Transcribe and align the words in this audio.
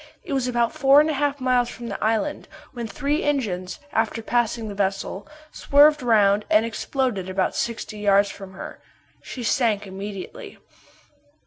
It 0.23 0.33
was 0.33 0.47
about 0.47 0.73
four 0.73 0.99
and 0.99 1.11
a 1.11 1.13
half 1.13 1.39
miles 1.39 1.69
from 1.69 1.85
the 1.85 2.03
island, 2.03 2.47
when 2.73 2.87
three 2.87 3.21
engines, 3.21 3.77
after 3.91 4.23
passing 4.23 4.67
the 4.67 4.73
vessel, 4.73 5.27
swerved 5.51 6.01
round 6.01 6.43
and 6.49 6.65
exploded 6.65 7.29
about 7.29 7.55
sixty 7.55 7.99
yards 7.99 8.31
from 8.31 8.53
her. 8.53 8.81
She 9.21 9.43
sank 9.43 9.85
immediately. 9.85 10.57